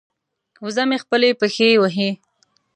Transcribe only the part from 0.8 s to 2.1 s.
مې خپلې پښې وهي.